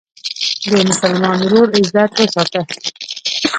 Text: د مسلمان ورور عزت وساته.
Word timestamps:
د 0.71 0.73
مسلمان 0.89 1.37
ورور 1.43 1.67
عزت 1.77 2.11
وساته. 2.19 2.61